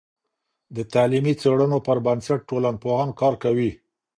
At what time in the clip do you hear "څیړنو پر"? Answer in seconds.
1.41-1.97